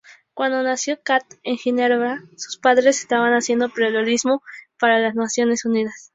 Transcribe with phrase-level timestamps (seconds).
[0.33, 4.41] Cuando nació Kat en Ginebra, su padre estaba haciendo periodismo
[4.79, 6.09] para las Naciones Unidas.